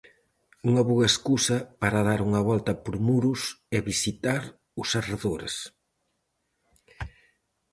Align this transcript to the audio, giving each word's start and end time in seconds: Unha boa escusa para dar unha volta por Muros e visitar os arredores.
Unha 0.69 0.83
boa 0.89 1.09
escusa 1.11 1.57
para 1.81 2.05
dar 2.09 2.19
unha 2.27 2.41
volta 2.49 2.71
por 2.83 2.95
Muros 3.07 3.41
e 3.75 3.77
visitar 3.89 4.43
os 4.81 4.89
arredores. 4.99 5.55